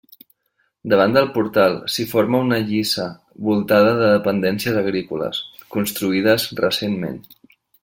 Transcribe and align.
Davant 0.93 1.11
del 1.17 1.27
portal 1.35 1.75
s'hi 1.95 2.05
forma 2.13 2.39
una 2.45 2.57
lliça 2.71 3.05
voltada 3.49 3.93
de 4.01 4.09
dependències 4.15 4.81
agrícoles, 4.83 5.43
construïdes 5.77 6.49
recentment. 6.65 7.25